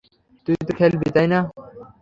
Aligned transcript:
তুই 0.47 0.55
তো 0.67 0.73
খেলবি, 0.79 1.07
তাই 1.15 1.27
না? 1.27 1.39